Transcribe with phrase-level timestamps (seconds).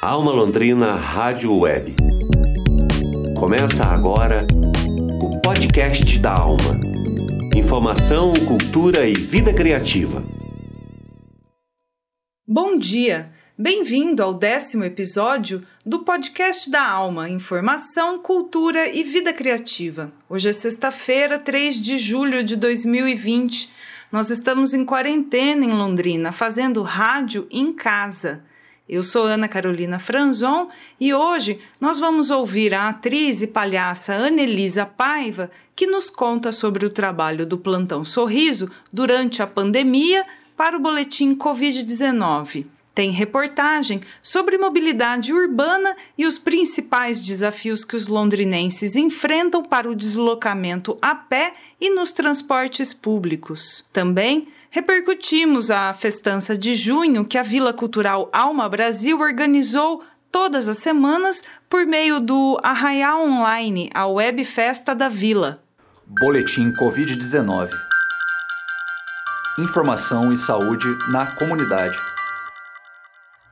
[0.00, 1.96] Alma Londrina Rádio Web.
[3.36, 4.46] Começa agora
[5.20, 6.78] o podcast da Alma.
[7.52, 10.22] Informação, cultura e vida criativa.
[12.46, 13.32] Bom dia!
[13.58, 20.12] Bem-vindo ao décimo episódio do podcast da Alma, Informação, Cultura e Vida Criativa.
[20.28, 23.68] Hoje é sexta-feira, 3 de julho de 2020.
[24.12, 28.44] Nós estamos em quarentena em Londrina, fazendo rádio em casa.
[28.88, 34.86] Eu sou Ana Carolina Franzon e hoje nós vamos ouvir a atriz e palhaça Anelisa
[34.86, 40.24] Paiva, que nos conta sobre o trabalho do Plantão Sorriso durante a pandemia
[40.56, 42.64] para o boletim Covid-19.
[42.94, 49.94] Tem reportagem sobre mobilidade urbana e os principais desafios que os londrinenses enfrentam para o
[49.94, 53.86] deslocamento a pé e nos transportes públicos.
[53.92, 60.78] Também repercutimos a festança de junho que a Vila Cultural Alma Brasil organizou todas as
[60.78, 65.62] semanas por meio do Arraial Online, a web festa da Vila.
[66.20, 67.70] Boletim Covid-19.
[69.58, 71.98] Informação e saúde na comunidade.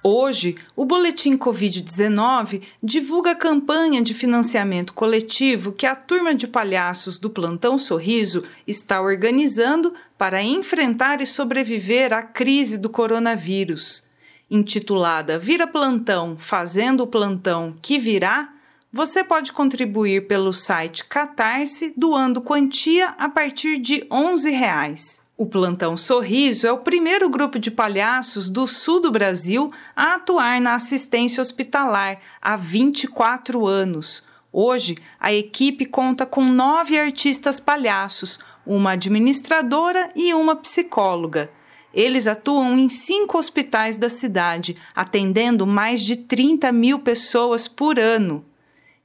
[0.09, 7.19] Hoje, o Boletim Covid-19 divulga a campanha de financiamento coletivo que a turma de palhaços
[7.19, 14.05] do Plantão Sorriso está organizando para enfrentar e sobreviver à crise do coronavírus.
[14.49, 18.55] Intitulada Vira Plantão, Fazendo o Plantão que Virá,
[18.93, 25.26] você pode contribuir pelo site Catarse doando quantia a partir de 11 reais.
[25.39, 30.63] O Plantão Sorriso é o primeiro grupo de palhaços do sul do Brasil a atuar
[30.63, 34.25] na assistência hospitalar há 24 anos.
[34.51, 41.51] Hoje, a equipe conta com nove artistas palhaços, uma administradora e uma psicóloga.
[41.93, 48.43] Eles atuam em cinco hospitais da cidade, atendendo mais de 30 mil pessoas por ano.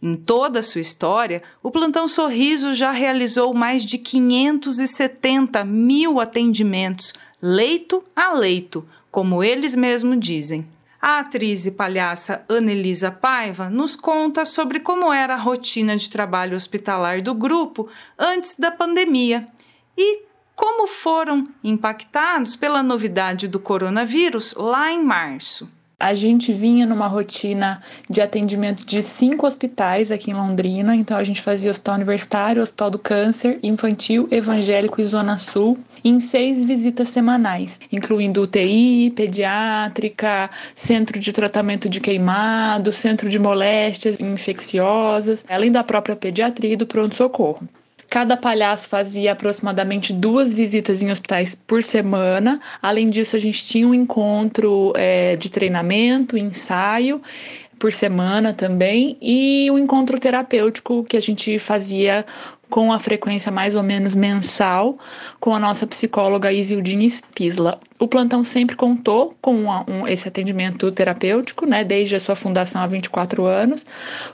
[0.01, 7.13] Em toda a sua história, o Plantão Sorriso já realizou mais de 570 mil atendimentos,
[7.39, 10.67] leito a leito, como eles mesmos dizem.
[10.99, 16.55] A atriz e palhaça Anelisa Paiva nos conta sobre como era a rotina de trabalho
[16.55, 17.87] hospitalar do grupo
[18.17, 19.45] antes da pandemia
[19.95, 20.23] e
[20.55, 25.69] como foram impactados pela novidade do coronavírus lá em março
[26.01, 30.95] a gente vinha numa rotina de atendimento de cinco hospitais aqui em Londrina.
[30.95, 36.19] Então a gente fazia Hospital Universitário, Hospital do Câncer, Infantil, Evangélico e Zona Sul, em
[36.19, 45.45] seis visitas semanais, incluindo UTI, pediátrica, centro de tratamento de queimados, centro de moléstias infecciosas,
[45.47, 47.69] além da própria pediatria e do pronto-socorro.
[48.11, 52.59] Cada palhaço fazia aproximadamente duas visitas em hospitais por semana.
[52.81, 57.21] Além disso, a gente tinha um encontro é, de treinamento, ensaio
[57.79, 62.25] por semana também e um encontro terapêutico que a gente fazia
[62.71, 64.97] com a frequência mais ou menos mensal
[65.41, 67.79] com a nossa psicóloga Isildine Spisla.
[67.99, 72.87] O plantão sempre contou com um, esse atendimento terapêutico, né, desde a sua fundação há
[72.87, 73.85] 24 anos,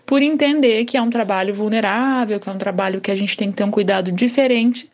[0.05, 3.49] por entender que é um trabalho vulnerável, que é um trabalho que a gente tem
[3.49, 4.89] que ter um cuidado diferente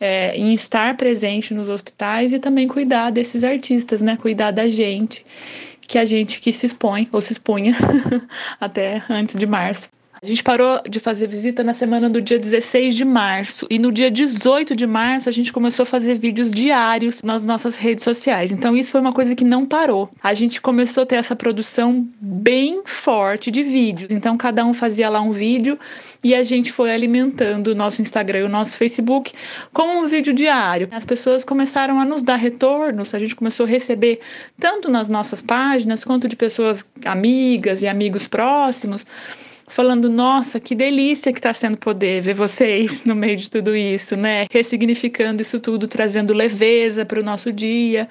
[0.00, 5.24] é, em estar presente nos hospitais e também cuidar desses artistas, né, cuidar da gente
[5.80, 7.76] que a gente que se expõe ou se expunha
[8.60, 9.88] até antes de março.
[10.20, 13.92] A gente parou de fazer visita na semana do dia 16 de março e no
[13.92, 18.50] dia 18 de março a gente começou a fazer vídeos diários nas nossas redes sociais.
[18.50, 20.10] Então isso foi uma coisa que não parou.
[20.20, 24.10] A gente começou a ter essa produção bem forte de vídeos.
[24.10, 25.78] Então cada um fazia lá um vídeo
[26.24, 29.32] e a gente foi alimentando o nosso Instagram e o nosso Facebook
[29.72, 30.88] com um vídeo diário.
[30.90, 34.18] As pessoas começaram a nos dar retornos, a gente começou a receber
[34.58, 39.06] tanto nas nossas páginas quanto de pessoas amigas e amigos próximos
[39.68, 44.16] falando: nossa, que delícia que está sendo poder ver vocês no meio de tudo isso,
[44.16, 44.46] né?
[44.50, 48.08] Ressignificando isso tudo, trazendo leveza para o nosso dia.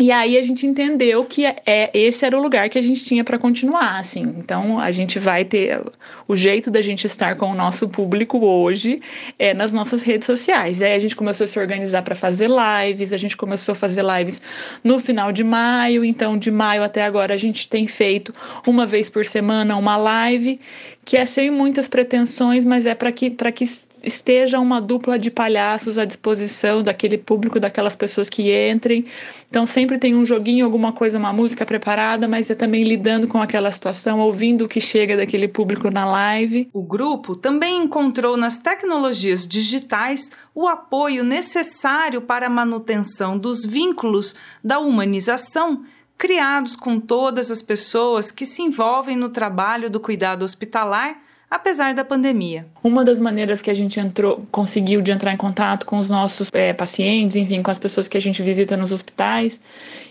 [0.00, 3.24] E aí a gente entendeu que é esse era o lugar que a gente tinha
[3.24, 4.22] para continuar, assim.
[4.38, 5.80] Então a gente vai ter
[6.28, 9.00] o jeito da gente estar com o nosso público hoje
[9.36, 10.80] é nas nossas redes sociais.
[10.80, 14.04] Aí a gente começou a se organizar para fazer lives, a gente começou a fazer
[14.04, 14.40] lives
[14.84, 16.04] no final de maio.
[16.04, 18.32] Então de maio até agora a gente tem feito
[18.64, 20.60] uma vez por semana uma live
[21.04, 23.64] que é sem muitas pretensões, mas é para que para que
[24.02, 29.04] esteja uma dupla de palhaços à disposição daquele público, daquelas pessoas que entrem.
[29.48, 33.40] Então sempre tem um joguinho, alguma coisa, uma música preparada, mas é também lidando com
[33.40, 36.68] aquela situação, ouvindo o que chega daquele público na live.
[36.72, 44.34] O grupo também encontrou nas tecnologias digitais o apoio necessário para a manutenção dos vínculos
[44.62, 45.84] da humanização
[46.18, 52.04] criados com todas as pessoas que se envolvem no trabalho do cuidado hospitalar apesar da
[52.04, 52.66] pandemia.
[52.82, 56.50] Uma das maneiras que a gente entrou, conseguiu de entrar em contato com os nossos
[56.52, 59.60] é, pacientes, enfim, com as pessoas que a gente visita nos hospitais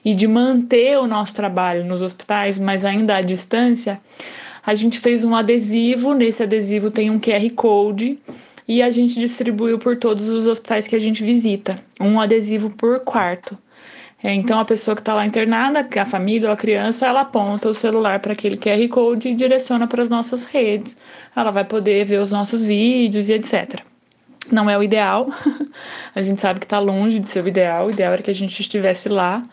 [0.04, 4.00] e de manter o nosso trabalho nos hospitais, mas ainda à distância,
[4.66, 6.14] a gente fez um adesivo.
[6.14, 8.18] Nesse adesivo tem um QR Code
[8.68, 13.00] e a gente distribuiu por todos os hospitais que a gente visita, um adesivo por
[13.00, 13.58] quarto.
[14.24, 17.70] É, então, a pessoa que está lá internada, a família ou a criança, ela aponta
[17.70, 20.98] o celular para aquele QR Code e direciona para as nossas redes.
[21.36, 23.82] Ela vai poder ver os nossos vídeos e etc.
[24.52, 25.28] Não é o ideal,
[26.16, 28.34] a gente sabe que está longe de ser o ideal, o ideal era que a
[28.34, 29.44] gente estivesse lá,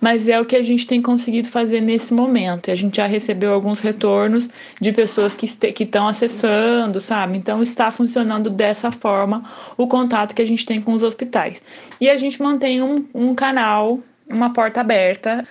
[0.00, 2.68] mas é o que a gente tem conseguido fazer nesse momento.
[2.68, 4.48] E a gente já recebeu alguns retornos
[4.80, 5.46] de pessoas que
[5.82, 7.38] estão acessando, sabe?
[7.38, 9.44] Então está funcionando dessa forma
[9.76, 11.62] o contato que a gente tem com os hospitais.
[12.00, 15.46] E a gente mantém um, um canal, uma porta aberta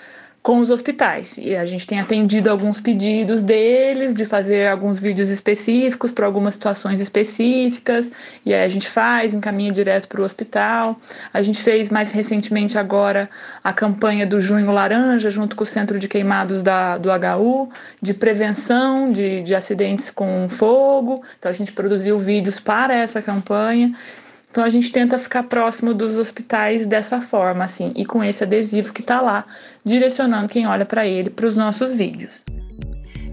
[0.45, 1.39] com os hospitais.
[1.39, 6.53] E a gente tem atendido alguns pedidos deles de fazer alguns vídeos específicos para algumas
[6.53, 8.11] situações específicas,
[8.45, 10.99] e aí a gente faz, encaminha direto para o hospital.
[11.33, 13.27] A gente fez mais recentemente agora
[13.63, 17.67] a campanha do Junho Laranja, junto com o Centro de Queimados da, do HU,
[17.99, 21.23] de prevenção de, de acidentes com fogo.
[21.39, 23.95] Então a gente produziu vídeos para essa campanha.
[24.55, 28.93] Então a gente tenta ficar próximo dos hospitais dessa forma, assim, e com esse adesivo
[28.93, 29.43] que está lá,
[29.83, 32.41] direcionando quem olha para ele para os nossos vídeos.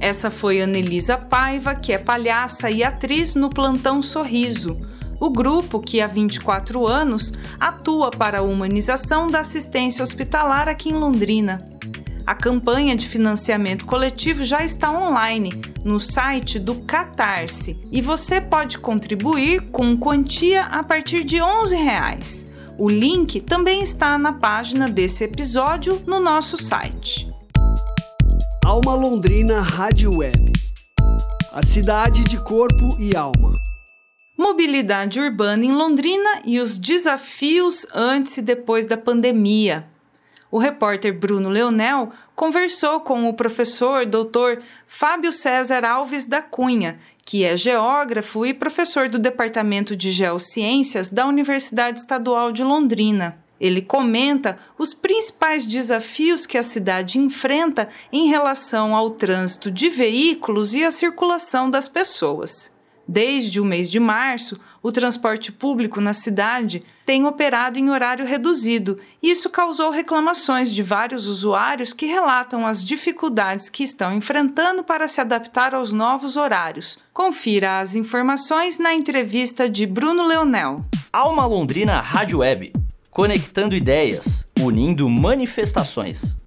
[0.01, 4.77] Essa foi Anelisa Paiva, que é palhaça e atriz no Plantão Sorriso,
[5.21, 10.95] o grupo que há 24 anos atua para a humanização da assistência hospitalar aqui em
[10.95, 11.59] Londrina.
[12.27, 18.79] A campanha de financiamento coletivo já está online no site do Catarse e você pode
[18.79, 22.50] contribuir com quantia a partir de 11 reais.
[22.79, 27.31] O link também está na página desse episódio no nosso site.
[28.64, 30.52] Alma Londrina Rádio Web.
[31.52, 33.52] A cidade de corpo e alma.
[34.38, 39.92] Mobilidade urbana em Londrina e os desafios antes e depois da pandemia
[40.53, 44.63] o repórter Bruno Leonel conversou com o professor Dr.
[44.87, 51.27] Fábio César Alves da Cunha, que é geógrafo e professor do Departamento de Geociências da
[51.27, 53.39] Universidade Estadual de Londrina.
[53.59, 60.75] Ele comenta os principais desafios que a cidade enfrenta em relação ao trânsito de veículos
[60.75, 62.77] e a circulação das pessoas.
[63.09, 68.99] Desde o mês de março, o transporte público na cidade tem operado em horário reduzido
[69.23, 75.06] e isso causou reclamações de vários usuários que relatam as dificuldades que estão enfrentando para
[75.06, 76.99] se adaptar aos novos horários.
[77.12, 80.84] Confira as informações na entrevista de Bruno Leonel.
[81.12, 82.73] Alma Londrina Rádio Web,
[83.11, 86.42] conectando ideias, unindo manifestações.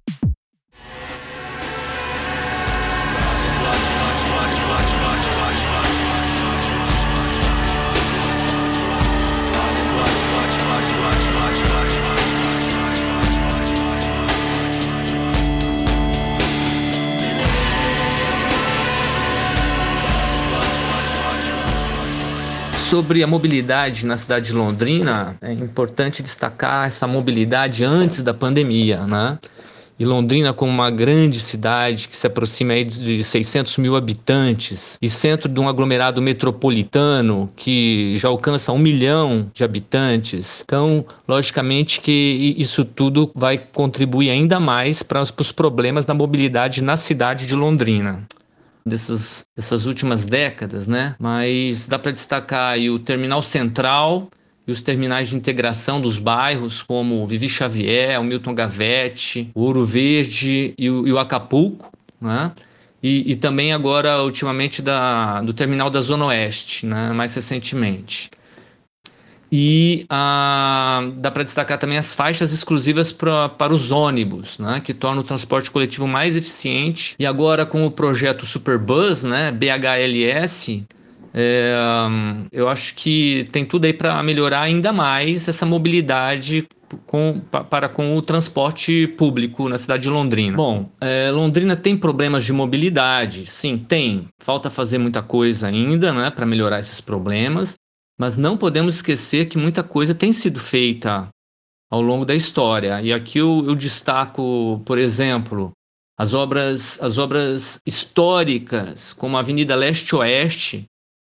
[22.88, 29.04] Sobre a mobilidade na cidade de Londrina, é importante destacar essa mobilidade antes da pandemia,
[29.04, 29.40] né?
[29.98, 35.08] E Londrina, como uma grande cidade que se aproxima aí de 600 mil habitantes e
[35.08, 42.54] centro de um aglomerado metropolitano que já alcança um milhão de habitantes, então, logicamente que
[42.56, 48.24] isso tudo vai contribuir ainda mais para os problemas da mobilidade na cidade de Londrina
[48.86, 51.16] dessas, dessas últimas décadas, né?
[51.18, 54.30] Mas dá para destacar o Terminal Central
[54.66, 59.62] e os terminais de integração dos bairros, como o Vivi Xavier, o Milton Gavete, o
[59.62, 61.90] Ouro Verde e o, e o Acapulco,
[62.20, 62.52] né?
[63.02, 67.12] E, e, também agora, ultimamente, da, do terminal da Zona Oeste, né?
[67.12, 68.30] mais recentemente.
[69.50, 74.92] E ah, dá para destacar também as faixas exclusivas pra, para os ônibus, né, que
[74.92, 77.14] tornam o transporte coletivo mais eficiente.
[77.18, 80.84] E agora com o projeto Superbus, né, BHLS,
[81.38, 81.74] é,
[82.50, 86.66] eu acho que tem tudo aí para melhorar ainda mais essa mobilidade
[87.06, 90.56] com, para com o transporte público na cidade de Londrina.
[90.56, 94.28] Bom, é, Londrina tem problemas de mobilidade, sim, tem.
[94.38, 97.76] Falta fazer muita coisa ainda, né, para melhorar esses problemas.
[98.18, 101.28] Mas não podemos esquecer que muita coisa tem sido feita
[101.90, 103.00] ao longo da história.
[103.02, 105.72] E aqui eu, eu destaco, por exemplo,
[106.18, 110.86] as obras, as obras históricas, como a Avenida Leste-Oeste,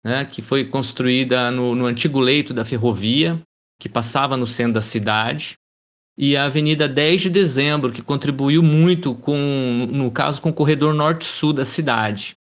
[0.04, 3.42] né, que foi construída no, no antigo leito da ferrovia,
[3.80, 5.56] que passava no centro da cidade.
[6.18, 10.94] e a Avenida 10 de Dezembro, que contribuiu muito com, no caso, com o corredor
[10.94, 12.36] norte-sul da cidade.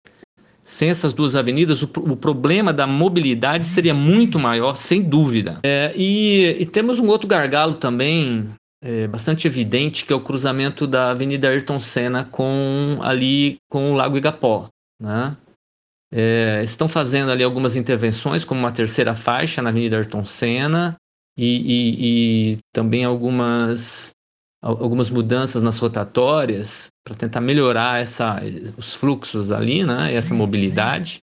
[0.70, 5.60] Sem essas duas avenidas, o, o, problema da mobilidade seria muito maior, sem dúvida.
[5.66, 10.86] É, e, e, temos um outro gargalo também, é, bastante evidente, que é o cruzamento
[10.86, 14.70] da Avenida Ayrton Senna com ali com o Lago Igapó.
[15.02, 15.36] Né?
[16.14, 20.96] É, estão fazendo ali algumas intervenções, como uma terceira faixa na Avenida Ayrton Senna,
[21.36, 24.12] e, e, e também algumas,
[24.62, 28.42] algumas mudanças nas rotatórias para tentar melhorar essa,
[28.78, 31.20] os fluxos ali, né, essa mobilidade.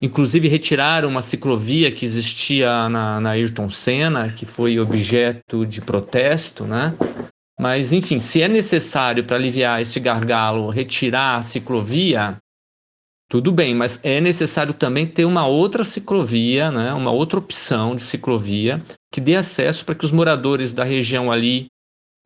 [0.00, 6.64] Inclusive retiraram uma ciclovia que existia na, na Ayrton Senna, que foi objeto de protesto,
[6.64, 6.96] né?
[7.58, 12.36] Mas, enfim, se é necessário para aliviar esse gargalo retirar a ciclovia,
[13.28, 18.02] tudo bem, mas é necessário também ter uma outra ciclovia, né, uma outra opção de
[18.02, 18.80] ciclovia
[19.12, 21.66] que dê acesso para que os moradores da região ali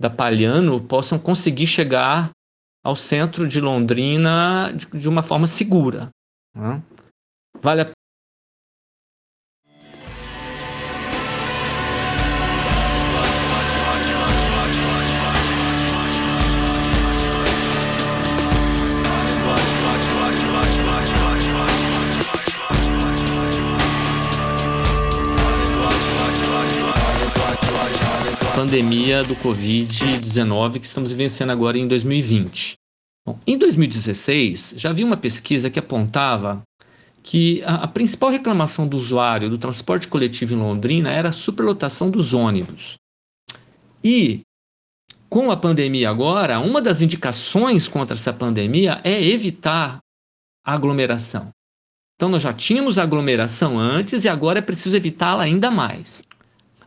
[0.03, 2.33] da Palhano possam conseguir chegar
[2.85, 6.11] ao centro de Londrina de, de uma forma segura.
[6.53, 6.83] Né?
[7.63, 7.91] Vale a
[28.73, 32.73] pandemia do Covid-19 que estamos vivenciando agora em 2020.
[33.27, 36.63] Bom, em 2016, já havia uma pesquisa que apontava
[37.23, 42.11] que a, a, principal reclamação do usuário do transporte coletivo em Londrina era a superlotação
[42.11, 42.95] dos ônibus.
[44.03, 44.41] E,
[45.29, 49.99] com a pandemia agora, uma das indicações contra essa pandemia é evitar
[50.65, 51.51] a aglomeração.
[52.17, 56.23] Então, nós já tínhamos aglomeração antes e agora é preciso evitá-la ainda mais.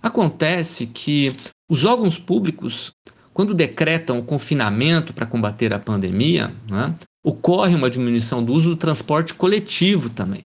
[0.02, 1.36] Acontece que
[1.70, 2.94] os órgãos públicos,
[3.34, 8.76] quando decretam o confinamento para combater a pandemia, né, ocorre uma diminuição do uso do
[8.76, 10.42] transporte coletivo também.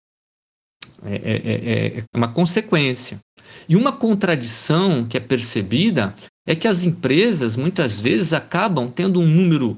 [1.04, 3.20] É, é, é, é, uma consequência.
[3.68, 9.26] E uma contradição que é percebida é que as empresas muitas vezes acabam tendo um
[9.26, 9.78] número,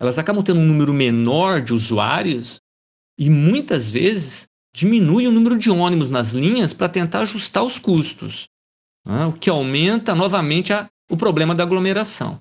[0.00, 2.58] elas acabam tendo um número menor de usuários
[3.18, 8.46] e muitas vezes diminui o número de ônibus nas linhas para tentar ajustar os custos
[9.04, 12.38] né, o que aumenta novamente a, o problema da aglomeração.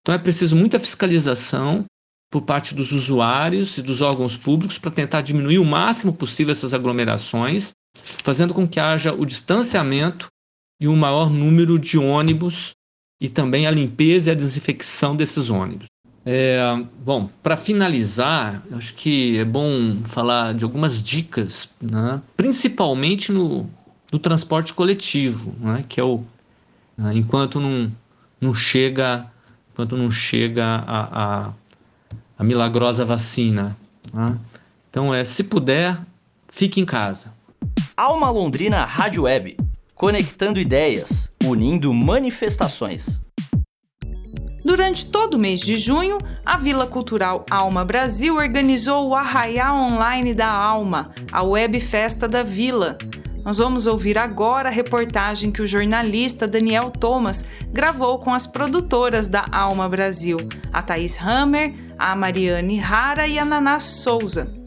[0.00, 1.84] Então é preciso muita fiscalização
[2.30, 6.72] por parte dos usuários e dos órgãos públicos para tentar diminuir o máximo possível essas
[6.72, 7.72] aglomerações,
[8.24, 10.28] fazendo com que haja o distanciamento
[10.80, 12.72] e um maior número de ônibus
[13.20, 15.86] e também a limpeza e a desinfecção desses ônibus.
[16.24, 16.60] É,
[17.04, 22.22] bom, para finalizar, acho que é bom falar de algumas dicas, né?
[22.36, 23.68] principalmente no,
[24.12, 25.84] do transporte coletivo, né?
[25.88, 26.22] que é o
[26.96, 27.12] né?
[27.14, 27.90] enquanto não,
[28.38, 29.26] não chega
[29.72, 31.52] enquanto não chega a, a,
[32.38, 33.74] a milagrosa vacina.
[34.12, 34.38] Né?
[34.90, 35.98] Então é se puder
[36.48, 37.32] fique em casa.
[37.96, 39.56] Alma Londrina Rádio Web,
[39.94, 43.18] conectando ideias, unindo manifestações.
[44.62, 50.34] Durante todo o mês de junho, a Vila Cultural Alma Brasil organizou o Arraiá Online
[50.34, 52.98] da Alma, a web festa da Vila.
[53.44, 59.28] Nós vamos ouvir agora a reportagem que o jornalista Daniel Thomas gravou com as produtoras
[59.28, 60.36] da Alma Brasil,
[60.72, 64.61] a Thaís Hammer, a Mariane Rara e a Naná Souza.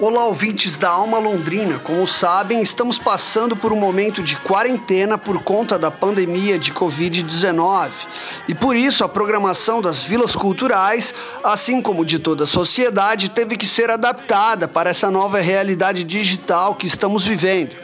[0.00, 1.80] Olá, ouvintes da Alma Londrina.
[1.80, 7.90] Como sabem, estamos passando por um momento de quarentena por conta da pandemia de Covid-19.
[8.46, 11.12] E por isso a programação das vilas culturais,
[11.42, 16.76] assim como de toda a sociedade, teve que ser adaptada para essa nova realidade digital
[16.76, 17.74] que estamos vivendo.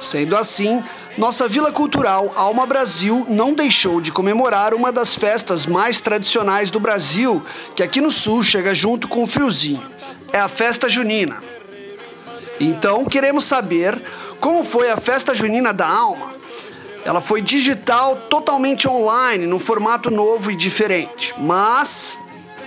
[0.00, 0.82] Sendo assim,
[1.16, 6.80] nossa Vila Cultural Alma Brasil não deixou de comemorar uma das festas mais tradicionais do
[6.80, 7.40] Brasil,
[7.76, 9.86] que aqui no sul chega junto com o friozinho.
[10.32, 11.42] É a festa junina.
[12.58, 14.02] Então, queremos saber
[14.40, 16.34] como foi a festa junina da alma.
[17.04, 21.34] Ela foi digital, totalmente online, num formato novo e diferente.
[21.38, 22.18] Mas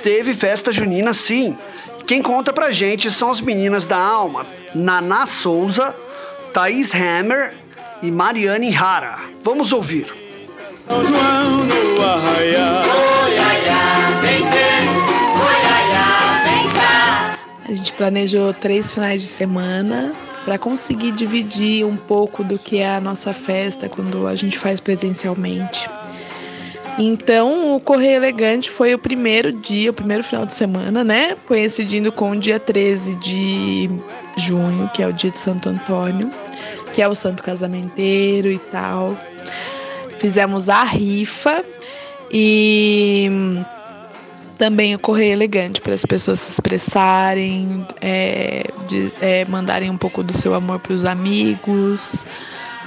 [0.03, 1.57] teve festa junina sim.
[2.05, 4.45] Quem conta pra gente são as meninas da alma,
[4.75, 5.97] Naná Souza,
[6.53, 7.57] Thaís Hammer
[8.01, 9.17] e Mariane Rara.
[9.43, 10.13] Vamos ouvir.
[10.87, 12.85] São João no arraiá.
[17.67, 22.87] A gente planejou três finais de semana para conseguir dividir um pouco do que é
[22.87, 25.89] a nossa festa quando a gente faz presencialmente.
[26.99, 31.35] Então, o Correio Elegante foi o primeiro dia, o primeiro final de semana, né?
[31.47, 33.89] Coincidindo com o dia 13 de
[34.37, 36.31] junho, que é o dia de Santo Antônio,
[36.93, 39.17] que é o santo casamenteiro e tal.
[40.19, 41.65] Fizemos a rifa
[42.31, 43.29] e
[44.57, 50.23] também o correio elegante para as pessoas se expressarem, é, de, é, mandarem um pouco
[50.23, 52.25] do seu amor para os amigos,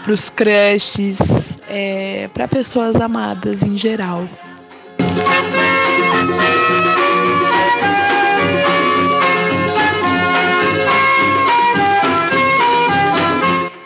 [0.02, 4.28] para os crushes, é, para pessoas amadas em geral.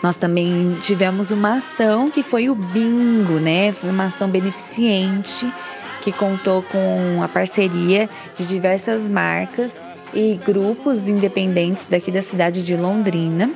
[0.01, 3.71] Nós também tivemos uma ação que foi o bingo, né?
[3.71, 5.49] Foi uma ação beneficente
[6.03, 9.71] que contou com a parceria de diversas marcas
[10.13, 13.49] e grupos independentes daqui da cidade de Londrina.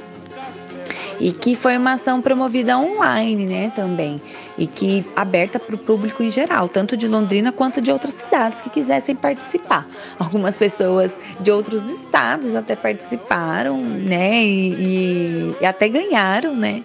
[1.20, 4.22] E que foi uma ação promovida online, né, também,
[4.56, 8.62] e que aberta para o público em geral, tanto de Londrina quanto de outras cidades
[8.62, 9.88] que quisessem participar.
[10.20, 16.84] Algumas pessoas de outros estados até participaram, né, e, e, até ganharam, né.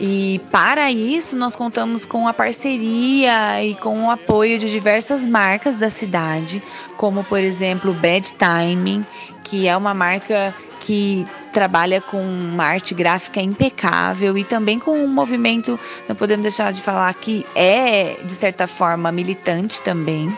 [0.00, 5.76] E para isso, nós contamos com a parceria e com o apoio de diversas marcas
[5.76, 6.62] da cidade,
[6.96, 9.04] como por exemplo Bad Timing,
[9.42, 15.08] que é uma marca que trabalha com uma arte gráfica impecável e também com um
[15.08, 15.78] movimento,
[16.08, 20.32] não podemos deixar de falar que é de certa forma militante também.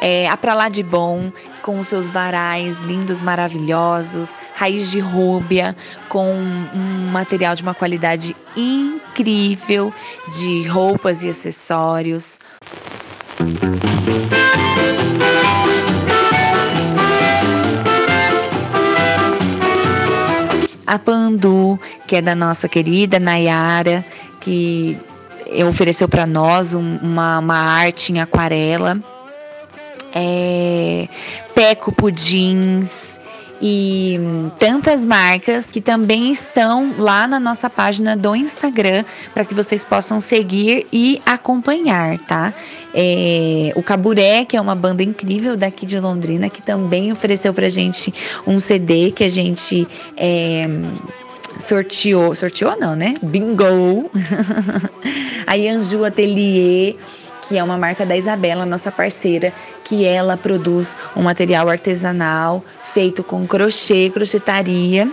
[0.00, 4.30] É, a Pra Lá de Bom, com os seus varais lindos, maravilhosos,
[4.62, 5.74] raiz de rúbia,
[6.08, 9.92] com um material de uma qualidade incrível
[10.38, 12.38] de roupas e acessórios.
[20.86, 24.04] A Pandu, que é da nossa querida Nayara,
[24.40, 24.96] que
[25.68, 28.96] ofereceu para nós uma, uma arte em aquarela
[30.14, 31.08] é,
[31.52, 33.11] Peco Pudins
[33.62, 34.18] e
[34.58, 40.18] tantas marcas que também estão lá na nossa página do Instagram para que vocês possam
[40.18, 42.52] seguir e acompanhar, tá?
[42.92, 47.68] É, o Caburé, que é uma banda incrível daqui de Londrina, que também ofereceu pra
[47.68, 48.12] gente
[48.44, 49.86] um CD que a gente.
[50.16, 50.62] É,
[51.58, 53.14] sorteou, sorteou não, né?
[53.22, 54.10] Bingo!
[55.46, 56.96] a Anju Atelier
[57.52, 59.52] que é uma marca da Isabela, nossa parceira,
[59.84, 65.06] que ela produz um material artesanal feito com crochê, crochetaria.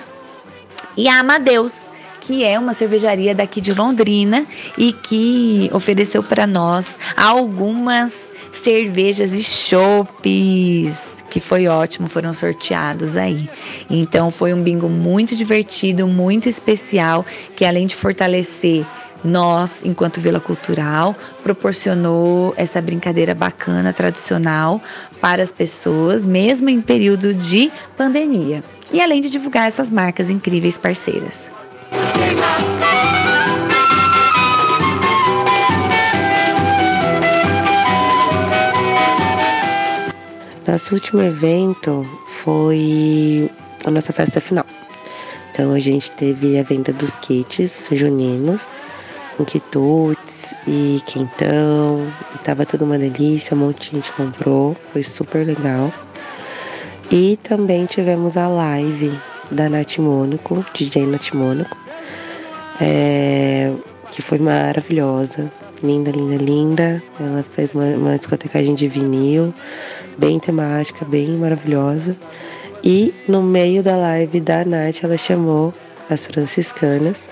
[0.96, 1.90] E a Amadeus,
[2.22, 4.46] que é uma cervejaria daqui de Londrina
[4.78, 13.50] e que ofereceu para nós algumas cervejas e chopes que foi ótimo, foram sorteados aí.
[13.90, 18.86] Então foi um bingo muito divertido, muito especial, que além de fortalecer
[19.24, 24.82] nós, enquanto Vila Cultural, proporcionou essa brincadeira bacana, tradicional
[25.20, 28.64] para as pessoas, mesmo em período de pandemia.
[28.92, 31.52] E além de divulgar essas marcas incríveis parceiras.
[40.66, 43.50] Nosso último evento foi
[43.86, 44.66] a nossa festa final.
[45.52, 48.80] Então a gente teve a venda dos kits juninos
[49.40, 52.06] com quitutes e quentão.
[52.36, 55.94] E tava tudo uma delícia, um monte de gente comprou, foi super legal.
[57.10, 59.18] E também tivemos a live
[59.50, 61.78] da Nath Mônaco, DJ Nath Mônaco,
[62.82, 63.72] é,
[64.12, 65.50] que foi maravilhosa.
[65.82, 67.04] Linda, linda, linda.
[67.18, 69.54] Ela fez uma, uma discotecagem de vinil,
[70.18, 72.16] bem temática, bem maravilhosa.
[72.84, 75.74] E no meio da live da Nath, ela chamou
[76.10, 77.30] as franciscanas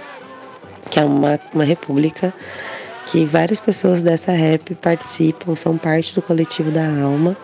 [0.89, 2.33] que é uma, uma república
[3.07, 7.37] que várias pessoas dessa rap participam, são parte do coletivo da Alma.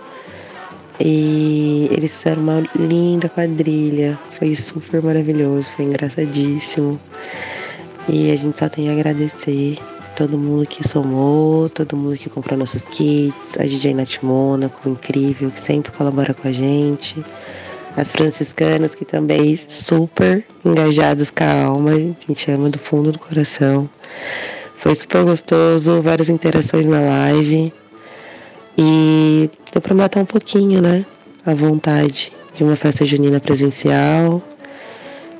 [0.99, 6.99] E eles fizeram uma linda quadrilha, foi super maravilhoso, foi engraçadíssimo.
[8.07, 9.77] E a gente só tem a agradecer
[10.15, 15.49] todo mundo que somou, todo mundo que comprou nossos kits, a DJ Nath Mônaco, incrível,
[15.49, 17.23] que sempre colabora com a gente
[17.95, 23.19] as franciscanas que também super engajadas com a alma, a gente ama do fundo do
[23.19, 23.89] coração.
[24.75, 27.73] Foi super gostoso, várias interações na live
[28.77, 31.05] e deu para matar um pouquinho, né?
[31.45, 34.41] A vontade de uma festa junina presencial,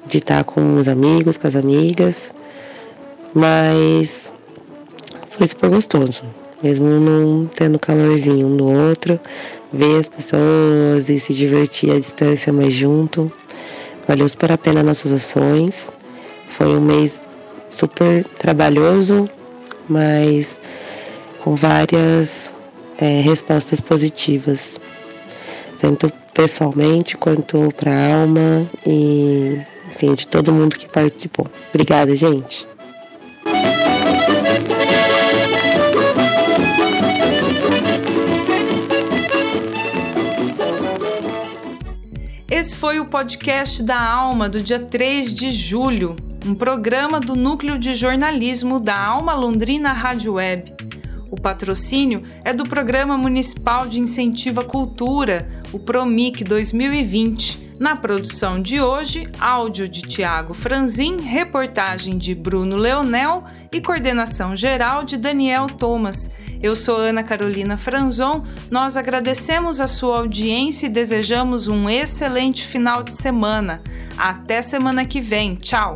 [0.06, 2.34] de estar com os amigos, com as amigas,
[3.34, 4.32] mas
[5.32, 6.24] foi super gostoso,
[6.62, 9.20] mesmo não tendo calorzinho um do outro,
[9.74, 13.32] ver as pessoas e se divertir à distância, mas junto.
[14.08, 15.92] Valeu super a pena nossas ações.
[16.50, 17.20] Foi um mês
[17.70, 19.28] super trabalhoso,
[19.90, 20.62] mas
[21.40, 22.54] com várias
[22.98, 24.80] é, respostas positivas,
[25.80, 29.60] tanto pessoalmente quanto para a alma e,
[29.92, 31.48] enfim, de todo mundo que participou.
[31.70, 32.68] Obrigada, gente.
[42.54, 47.80] Esse foi o podcast da Alma do dia 3 de julho, um programa do Núcleo
[47.80, 50.72] de Jornalismo da Alma Londrina Rádio Web.
[51.32, 57.72] O patrocínio é do Programa Municipal de Incentivo à Cultura, o PROMIC 2020.
[57.80, 65.04] Na produção de hoje, áudio de Tiago Franzin, reportagem de Bruno Leonel e coordenação geral
[65.04, 66.36] de Daniel Thomas.
[66.63, 68.41] Eu sou Ana Carolina Franzon.
[68.71, 73.84] Nós agradecemos a sua audiência e desejamos um excelente final de semana.
[74.17, 75.56] Até semana que vem.
[75.56, 75.93] Tchau!